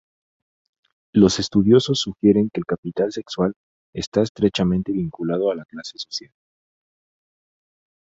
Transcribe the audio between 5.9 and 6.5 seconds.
social.